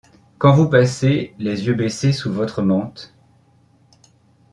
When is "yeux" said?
1.67-1.75